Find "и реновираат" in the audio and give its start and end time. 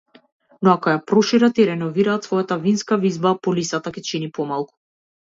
1.63-2.27